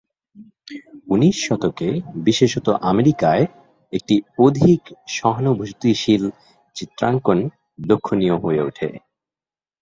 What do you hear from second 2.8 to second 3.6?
আমেরিকায়,